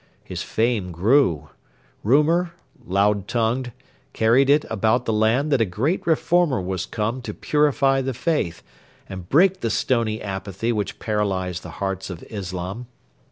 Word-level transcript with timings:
His 0.23 0.41
fame 0.41 0.91
grew. 0.91 1.49
Rumour, 2.03 2.53
loud 2.83 3.27
tongued, 3.27 3.71
carried 4.13 4.49
it 4.49 4.65
about 4.67 5.05
the 5.05 5.13
land 5.13 5.51
that 5.51 5.61
a 5.61 5.63
great 5.63 6.07
Reformer 6.07 6.59
was 6.59 6.87
come 6.87 7.21
to 7.21 7.35
purify 7.35 8.01
the 8.01 8.15
faith 8.15 8.63
and 9.07 9.29
break 9.29 9.59
the 9.59 9.69
stony 9.69 10.19
apathy 10.19 10.71
which 10.71 10.97
paralysed 10.97 11.61
the 11.61 11.69
hearts 11.77 12.09
of 12.09 12.23
Islam. 12.31 12.87